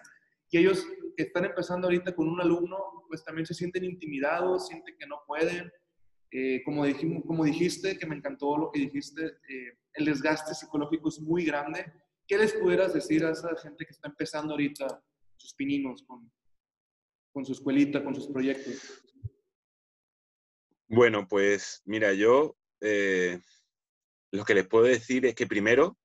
[0.51, 0.85] y ellos
[1.17, 5.23] que están empezando ahorita con un alumno, pues también se sienten intimidados, sienten que no
[5.25, 5.71] pueden.
[6.29, 11.09] Eh, como, dijimos, como dijiste, que me encantó lo que dijiste, eh, el desgaste psicológico
[11.09, 11.91] es muy grande.
[12.27, 15.03] ¿Qué les pudieras decir a esa gente que está empezando ahorita
[15.35, 16.31] sus pininos con,
[17.33, 19.03] con su escuelita, con sus proyectos?
[20.87, 23.39] Bueno, pues mira, yo eh,
[24.31, 25.97] lo que les puedo decir es que primero,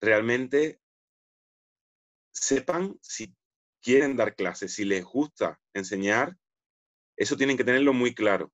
[0.00, 0.80] realmente
[2.32, 3.34] sepan si
[3.82, 6.36] quieren dar clases, si les gusta enseñar,
[7.16, 8.52] eso tienen que tenerlo muy claro.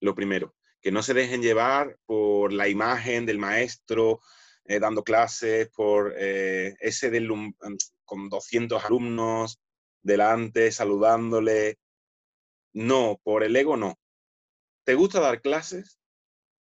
[0.00, 4.20] Lo primero, que no se dejen llevar por la imagen del maestro
[4.64, 7.54] eh, dando clases, por eh, ese mm,
[8.04, 9.60] con 200 alumnos
[10.02, 11.78] delante, saludándole.
[12.72, 13.98] No, por el ego no.
[14.84, 15.98] ¿Te gusta dar clases?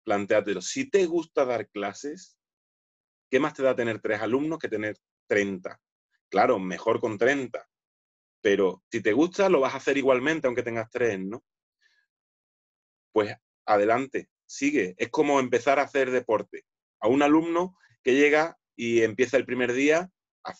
[0.06, 0.62] Planteátelo.
[0.62, 2.38] Si te gusta dar clases,
[3.30, 5.82] ¿qué más te da tener tres alumnos que tener 30?
[6.30, 7.68] Claro, mejor con 30,
[8.41, 11.44] pero si te gusta, lo vas a hacer igualmente aunque tengas tres, ¿no?
[13.12, 14.94] Pues adelante, sigue.
[14.98, 16.65] Es como empezar a hacer deporte.
[17.02, 20.10] A un alumno que llega y empieza el primer día,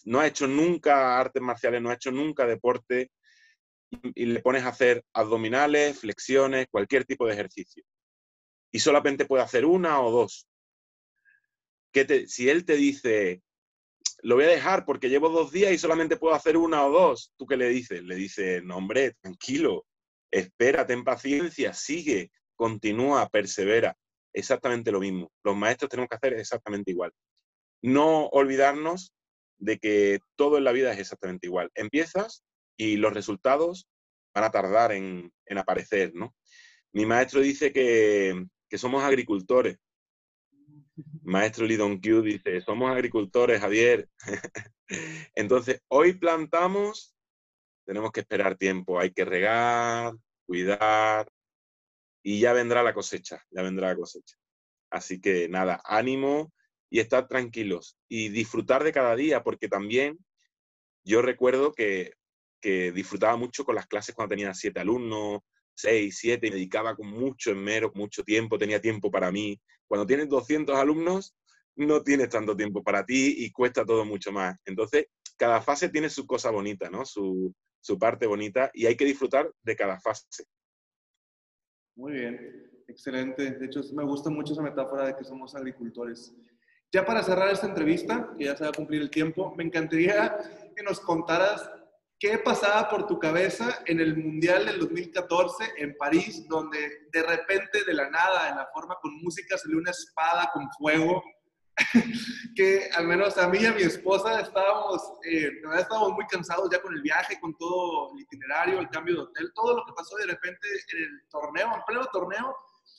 [0.04, 3.12] no ha hecho nunca artes marciales, no ha hecho nunca deporte,
[4.16, 7.84] y le pones a hacer abdominales, flexiones, cualquier tipo de ejercicio
[8.76, 10.50] y solamente puede hacer una o dos.
[11.94, 13.42] Te, si él te dice,
[14.22, 17.32] lo voy a dejar porque llevo dos días y solamente puedo hacer una o dos,
[17.38, 18.04] ¿tú qué le dices?
[18.04, 19.86] Le dices, no hombre, tranquilo,
[20.30, 23.96] espérate en paciencia, sigue, continúa, persevera.
[24.34, 25.32] Exactamente lo mismo.
[25.46, 27.14] Los maestros tenemos que hacer exactamente igual.
[27.82, 29.14] No olvidarnos
[29.58, 31.72] de que todo en la vida es exactamente igual.
[31.76, 32.44] Empiezas
[32.76, 33.88] y los resultados
[34.34, 36.36] van a tardar en, en aparecer, ¿no?
[36.92, 38.46] Mi maestro dice que,
[38.78, 39.78] somos agricultores.
[41.24, 44.08] Maestro Lidon Q dice, somos agricultores, Javier.
[45.36, 47.16] Entonces, hoy plantamos,
[47.86, 50.14] tenemos que esperar tiempo, hay que regar,
[50.46, 51.28] cuidar,
[52.24, 54.36] y ya vendrá la cosecha, ya vendrá la cosecha.
[54.90, 56.54] Así que nada, ánimo
[56.90, 60.18] y estar tranquilos y disfrutar de cada día, porque también
[61.04, 62.14] yo recuerdo que,
[62.62, 65.42] que disfrutaba mucho con las clases cuando tenía siete alumnos,
[65.76, 69.60] seis, siete, me dedicaba con mucho enmero, mucho tiempo, tenía tiempo para mí.
[69.88, 71.36] Cuando tienes 200 alumnos,
[71.76, 74.58] no tienes tanto tiempo para ti y cuesta todo mucho más.
[74.66, 75.08] Entonces,
[75.38, 77.06] cada fase tiene su cosa bonita, ¿no?
[77.06, 80.46] Su, su parte bonita y hay que disfrutar de cada fase.
[81.96, 83.52] Muy bien, excelente.
[83.52, 86.34] De hecho, me gusta mucho esa metáfora de que somos agricultores.
[86.92, 90.38] Ya para cerrar esta entrevista, que ya se va a cumplir el tiempo, me encantaría
[90.76, 91.70] que nos contaras
[92.26, 97.84] qué pasaba por tu cabeza en el Mundial del 2014 en París, donde de repente,
[97.84, 101.24] de la nada, en la forma con música, salió una espada con fuego
[102.56, 106.82] que al menos a mí y a mi esposa estábamos, eh, estábamos muy cansados ya
[106.82, 110.16] con el viaje, con todo el itinerario, el cambio de hotel, todo lo que pasó
[110.16, 112.56] de repente en el torneo, en pleno torneo,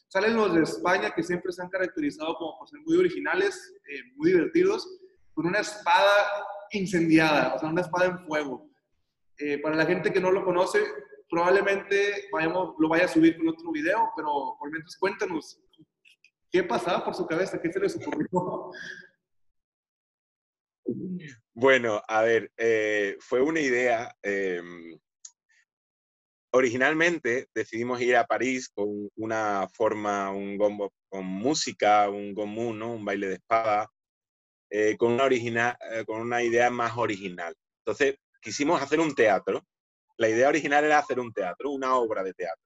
[0.07, 4.03] salen los de España que siempre se han caracterizado como por ser muy originales, eh,
[4.15, 4.87] muy divertidos,
[5.35, 6.13] con una espada
[6.71, 8.76] incendiada, o sea, una espada en fuego.
[9.39, 10.81] Eh, para la gente que no lo conoce,
[11.29, 15.61] probablemente vayamos, lo vaya a subir con otro video, pero por mientras cuéntanos
[16.51, 17.61] ¿Qué pasaba por su cabeza?
[17.61, 18.71] ¿Qué se les ocurrió?
[21.53, 24.15] Bueno, a ver, eh, fue una idea.
[24.23, 24.99] Em,
[26.53, 32.93] originalmente decidimos ir a París con una forma, un gombo con música, un gomú, ¿no?
[32.93, 33.91] un baile de espada,
[34.71, 37.55] eh, con, una original, eh, con una idea más original.
[37.85, 39.67] Entonces, quisimos hacer un teatro.
[40.19, 42.65] La idea original era hacer un teatro, una obra de teatro,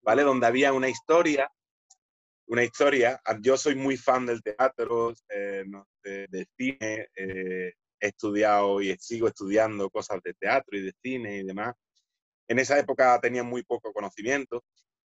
[0.00, 0.22] ¿vale?
[0.22, 1.50] Donde había una historia
[2.48, 3.20] una historia.
[3.40, 5.64] Yo soy muy fan del teatro, eh,
[6.02, 11.44] de, cine, eh, he estudiado y sigo estudiando cosas de teatro y de cine y
[11.44, 11.74] demás.
[12.48, 14.64] En esa época tenía muy poco conocimiento,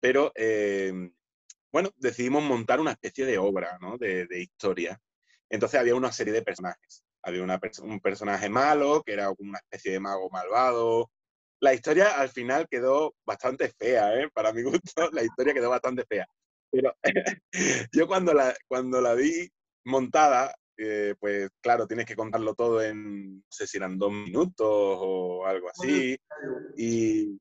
[0.01, 1.11] pero eh,
[1.71, 3.99] bueno, decidimos montar una especie de obra, ¿no?
[3.99, 4.99] de, historia.
[5.51, 7.05] Entonces había una serie de personajes.
[7.29, 7.43] Había
[7.83, 11.11] un personaje malo, que era una especie de mago malvado.
[11.61, 14.29] La historia al final quedó bastante fea, ¿eh?
[14.33, 16.27] para mi gusto, la historia quedó bastante fea.
[16.71, 16.95] Pero
[17.93, 19.49] yo cuando la, cuando la vi
[19.85, 24.67] montada, eh, pues claro, tienes que contarlo todo en, no sé si eran dos minutos
[24.67, 26.17] o algo así.
[26.77, 27.39] Y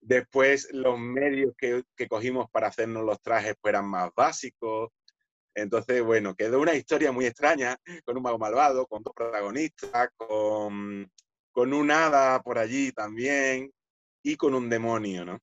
[0.00, 4.90] después los medios que, que cogimos para hacernos los trajes pues eran más básicos.
[5.54, 11.10] Entonces, bueno, quedó una historia muy extraña, con un mago malvado, con dos protagonistas, con,
[11.52, 13.72] con un hada por allí también
[14.22, 15.38] y con un demonio, ¿no?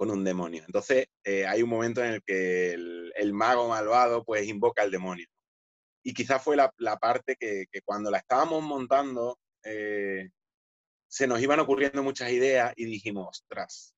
[0.00, 0.62] con un demonio.
[0.64, 5.26] Entonces, eh, hay un momento en el que el, mago malvado pues invoca al demonio.
[6.02, 10.30] Y quizás fue la, parte que, cuando la estábamos montando, eh,
[11.06, 13.92] se nos iban ocurriendo muchas ideas y dijimos, ostras,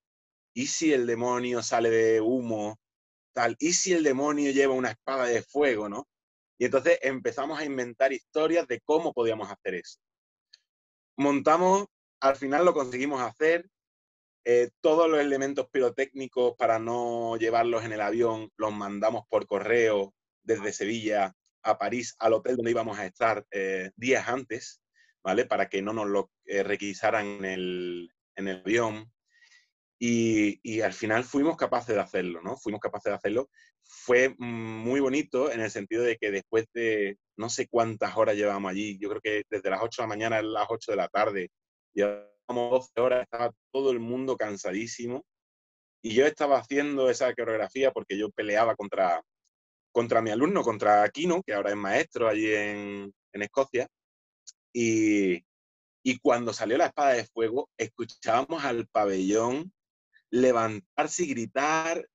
[0.53, 2.81] ¿y si el demonio sale de humo?
[3.33, 6.09] Tal, ¿y si el demonio lleva una espada de fuego, no?
[6.59, 9.99] Y entonces empezamos a inventar historias de cómo podíamos hacer eso.
[11.17, 11.87] Montamos,
[12.21, 13.69] al final lo conseguimos hacer,
[14.45, 20.15] eh, todos los elementos pirotécnicos para no llevarlos en el avión los mandamos por correo
[20.43, 24.83] desde Sevilla a París, al hotel donde íbamos a estar eh, días antes,
[25.23, 25.45] ¿vale?
[25.45, 29.12] Para que no nos lo eh, requisaran en el, en el avión.
[30.05, 32.57] Y, y, al final fuimos capaces de hacerlo, ¿no?
[32.57, 33.49] Fuimos capaces de hacerlo.
[33.85, 38.73] Fue muy bonito en el sentido de que después de no sé cuántas horas llevamos
[38.73, 41.07] allí, yo creo que desde las 8 de la mañana a las 8 de la
[41.07, 41.51] tarde,
[41.95, 45.25] ya 12 horas, estaba todo el mundo cansadísimo.
[46.03, 49.23] Y yo estaba haciendo esa coreografía porque yo peleaba contra,
[49.93, 53.87] contra mi alumno, contra Aquino, que ahora es maestro allí en, en Escocia.
[54.73, 55.45] Y,
[56.03, 59.73] y cuando salió la espada de fuego, escuchábamos al pabellón
[60.33, 62.09] levantarse y gritar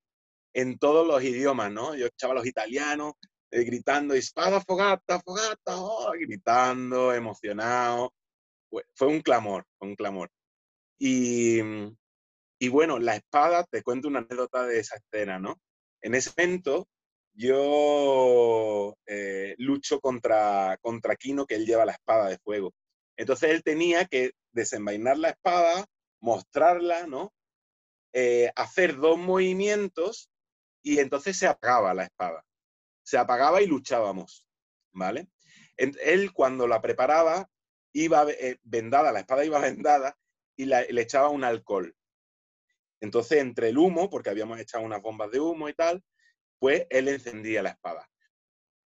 [0.54, 1.96] en todos los idiomas, ¿no?
[1.96, 3.14] Yo escuchaba a los italianos
[3.52, 8.12] eh, gritando, espada, fogata, fogata, oh", gritando, emocionado
[8.96, 10.30] fue un clamor, un clamor.
[11.00, 11.60] Y,
[12.60, 15.60] y bueno, la espada, te cuento una anécdota de esa escena, ¿no?
[16.02, 16.88] En ese momento
[17.34, 19.56] yo eh,
[20.02, 22.74] contra, contra Kino, que él lleva la espada de fuego.
[23.16, 25.86] Entonces él tenía que desenvainar la espada,
[26.20, 27.32] mostrarla, ¿no?
[28.14, 30.32] Eh, hacer dos movimientos
[30.82, 32.46] y entonces se apagaba la espada.
[33.04, 34.46] Se apagaba y luchábamos,
[34.92, 35.30] ¿vale?
[35.78, 37.50] Él cuando la preparaba
[37.94, 40.18] iba eh, vendada, la espada iba vendada
[40.56, 41.96] y le echaba un alcohol.
[43.00, 46.04] Entonces, entre el humo, porque habíamos echado unas bombas de humo y tal,
[46.60, 48.10] pues él encendía la espada.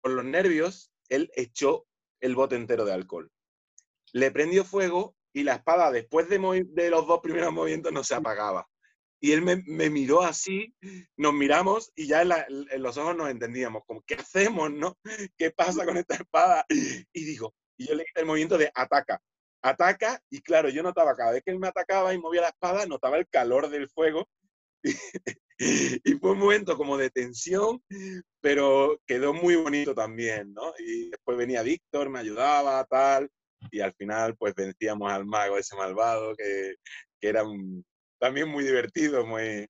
[0.01, 1.85] Con los nervios, él echó
[2.19, 3.31] el bote entero de alcohol.
[4.13, 8.15] Le prendió fuego y la espada, después de, de los dos primeros movimientos, no se
[8.15, 8.67] apagaba.
[9.21, 10.73] Y él me, miró así,
[11.17, 14.97] nos miramos y ya en, los ojos nos entendíamos, como, ¿qué hacemos, no?
[15.37, 16.65] ¿Qué pasa con esta espada?
[16.69, 19.21] Y digo, y yo le hice el movimiento de ataca,
[19.61, 22.85] ataca, y claro, yo notaba cada vez que él me atacaba y movía la espada,
[22.85, 24.29] notaba el calor del fuego,
[25.57, 27.83] y, fue un momento como de tensión,
[28.41, 30.73] pero quedó muy bonito también, ¿no?
[30.79, 33.29] Y después venía Víctor, me ayudaba, tal,
[33.71, 36.75] y al final pues vencíamos al mago ese malvado, que,
[37.19, 37.43] que era
[38.19, 39.67] también muy divertido, muy...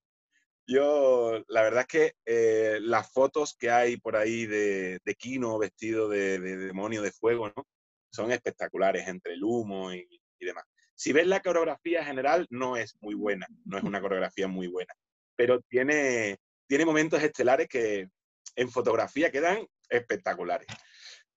[0.67, 5.57] Yo, la verdad es que eh, las fotos que hay por ahí de, de Kino
[5.57, 7.65] vestido de, demonio de fuego, ¿no?
[8.11, 10.07] Son espectaculares entre el humo y,
[10.39, 10.65] demás.
[10.93, 14.93] Si ves la coreografía general, no es muy buena, no es una coreografía muy buena,
[15.35, 16.37] pero tiene,
[16.67, 18.07] tiene momentos estelares que
[18.55, 20.67] en fotografía quedan espectaculares.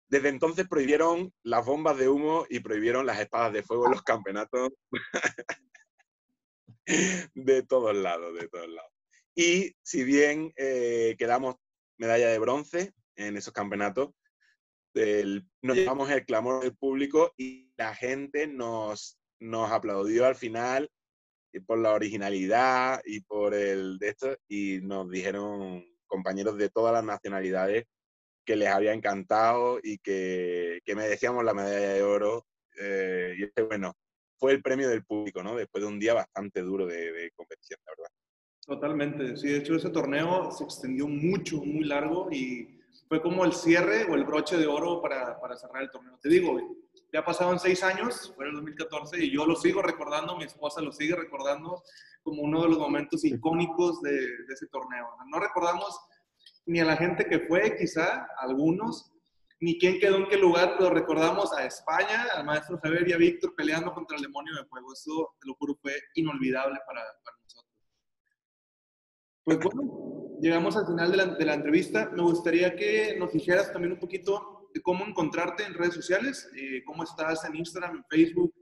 [0.08, 4.02] Desde entonces prohibieron las bombas de humo y prohibieron las espadas de fuego en los
[4.02, 4.72] campeonatos
[7.34, 8.92] de todos lados, de todos lados.
[9.34, 11.56] Y si bien eh, quedamos
[11.98, 14.10] medalla de bronce en esos campeonatos,
[14.94, 20.90] nos llevamos el clamor del público y la gente nos, nos aplaudió al final
[21.66, 27.04] por la originalidad y por el de esto y nos dijeron compañeros de todas las
[27.04, 27.86] nacionalidades
[28.44, 32.46] que les había encantado y que, que merecíamos la medalla de oro.
[32.78, 33.94] Eh, y este, bueno,
[34.42, 35.54] fue el premio del público, ¿no?
[35.54, 38.10] Después de un día bastante duro de, de competición, la verdad.
[38.66, 43.52] Totalmente, sí, de hecho ese torneo se extendió mucho, muy largo y fue como el
[43.52, 46.18] cierre o el broche de oro para, para cerrar el torneo.
[46.20, 46.58] Te digo,
[47.12, 50.90] ya pasaron seis años, fue el 2014 y yo lo sigo recordando, mi esposa lo
[50.90, 51.80] sigue recordando
[52.24, 55.06] como uno de los momentos icónicos de, de ese torneo.
[55.28, 56.00] No recordamos
[56.66, 59.11] ni a la gente que fue, quizá, algunos,
[59.62, 63.16] ni quién quedó en qué lugar, pero recordamos a España, al maestro Javier y a
[63.16, 64.92] Víctor peleando contra el demonio de fuego.
[64.92, 67.70] Eso, te lo juro, fue inolvidable para, para nosotros.
[69.44, 72.10] Pues bueno, llegamos al final de la, de la, entrevista.
[72.12, 76.82] Me gustaría que nos dijeras también un poquito de cómo encontrarte en redes sociales, eh,
[76.84, 78.52] cómo estás en Instagram, en Facebook.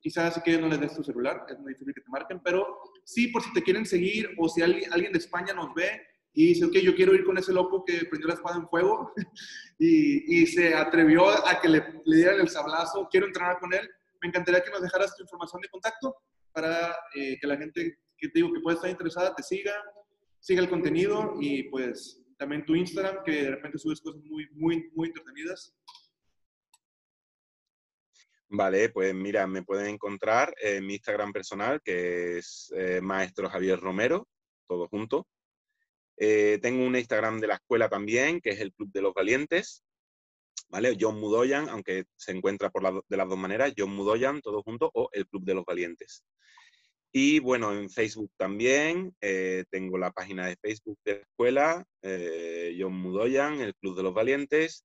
[0.00, 2.80] Quizás si quieres no les des tu celular, es muy difícil que te marquen, pero
[3.04, 6.02] sí, por si te quieren seguir o si alguien, alguien de España nos ve
[6.32, 9.12] y dice, ok, yo quiero ir con ese loco que prendió la espada en fuego
[9.78, 13.88] y, y se atrevió a que le, le dieran el sablazo, quiero entrenar con él,
[14.20, 16.16] me encantaría que nos dejaras tu información de contacto
[16.52, 19.72] para eh, que la gente que te digo que puede estar interesada te siga,
[20.40, 24.90] siga el contenido y pues también tu Instagram, que de repente subes cosas muy, muy,
[24.94, 25.74] muy entretenidas.
[28.50, 33.78] Vale, pues mira, me pueden encontrar en mi Instagram personal, que es eh, Maestro Javier
[33.78, 34.26] Romero,
[34.66, 35.26] todo junto.
[36.20, 39.84] Eh, tengo un Instagram de la escuela también, que es el Club de los Valientes,
[40.68, 40.96] ¿vale?
[40.98, 44.90] John Mudoyan, aunque se encuentra por la, de las dos maneras, John Mudoyan, todo junto,
[44.94, 46.24] o el Club de los Valientes.
[47.12, 52.76] Y bueno, en Facebook también eh, tengo la página de Facebook de la escuela, eh,
[52.78, 54.84] John Mudoyan, el Club de los Valientes,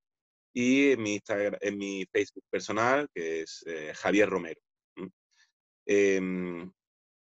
[0.53, 3.65] y en mi, Instagram, en mi Facebook personal, que es
[3.95, 4.61] Javier Romero.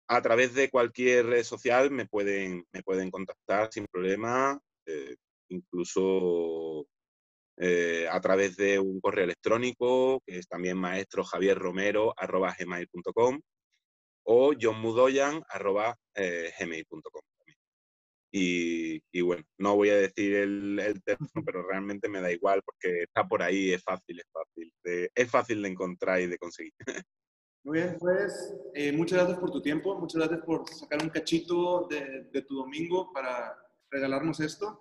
[0.08, 5.16] A través de cualquier red social me pueden, me pueden contactar sin problema, eh,
[5.48, 6.86] incluso
[7.58, 13.40] eh, a través de un correo electrónico, que es también maestro Javier Romero, arroba gmail.com
[14.24, 17.22] o johnmudoyan.gmail.com.
[18.34, 22.32] Eh, y, y, bueno, no voy a decir el, el, teléfono, pero realmente me da
[22.32, 24.72] igual porque está por ahí, es fácil, es fácil.
[24.82, 26.72] De, es fácil de encontrar y de conseguir.
[27.64, 31.86] Muy bien, pues eh, muchas gracias por tu tiempo, muchas gracias por sacar un cachito
[31.88, 33.56] de, de tu domingo para
[33.88, 34.80] regalarnos esto.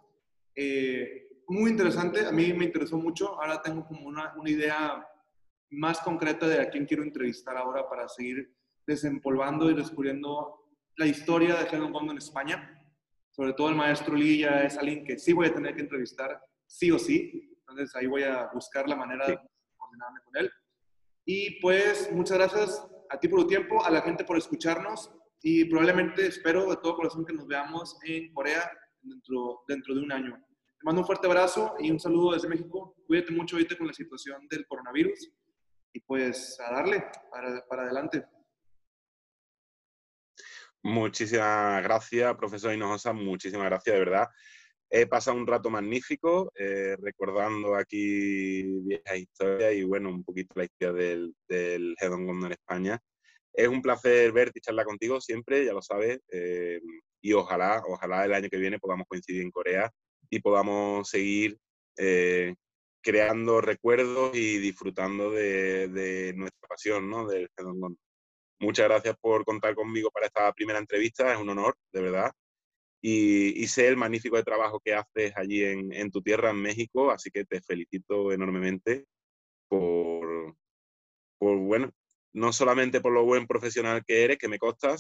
[0.55, 5.07] Eh, muy interesante, a mí me interesó mucho, ahora tengo como una, una idea
[5.69, 8.51] más concreta de a quién quiero entrevistar ahora para seguir
[8.87, 12.77] desempolvando y descubriendo la historia de Helen Kong en España.
[13.29, 16.91] Sobre todo el maestro Lilla es alguien que sí voy a tener que entrevistar, sí
[16.91, 17.55] o sí.
[17.59, 19.31] Entonces ahí voy a buscar la manera sí.
[19.31, 19.39] de
[19.77, 20.51] coordinarme con él.
[21.25, 25.11] Y pues muchas gracias a ti por tu tiempo, a la gente por escucharnos
[25.41, 30.11] y probablemente espero de todo corazón que nos veamos en Corea dentro, dentro de un
[30.11, 30.35] año.
[30.35, 32.95] Te mando un fuerte abrazo y un saludo desde México.
[33.05, 35.31] Cuídate mucho ahorita con la situación del coronavirus
[35.93, 38.25] y pues a darle para, para adelante.
[40.83, 44.27] Muchísimas gracias, profesor Hinojosa, muchísimas gracias, de verdad.
[44.93, 50.65] He pasado un rato magnífico eh, recordando aquí viejas historias y bueno, un poquito la
[50.65, 52.99] historia del, del Hedon Gondo en España.
[53.53, 56.81] Es un placer verte y charlar contigo siempre, ya lo sabes, eh,
[57.21, 59.89] y ojalá, ojalá el año que viene podamos coincidir en Corea
[60.29, 61.57] y podamos seguir
[61.97, 62.53] eh,
[63.01, 67.27] creando recuerdos y disfrutando de, de nuestra pasión, ¿no?
[67.27, 67.99] Del Hedon Gondo.
[68.59, 72.31] Muchas gracias por contar conmigo para esta primera entrevista, es un honor, de verdad
[73.01, 76.61] y, y, sé el magnífico de trabajo que haces allí en, en, tu tierra, en
[76.61, 79.05] México, así que te felicito enormemente
[79.67, 80.55] por,
[81.39, 81.91] por, bueno,
[82.33, 84.97] no solamente por lo buen profesional que eres, que me consta,